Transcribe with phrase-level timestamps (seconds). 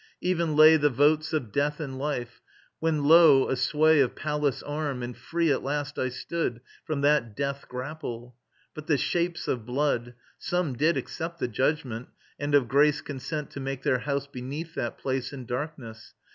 [0.19, 2.41] Even lay The votes of Death and Life;
[2.79, 7.35] when, lo, a sway Of Pallas' arm, and free at last I stood From that
[7.35, 8.35] death grapple.
[8.73, 12.07] But the Shapes of Blood Some did accept the judgment,
[12.39, 16.15] and of grace Consent to make their house beneath that place In darkness.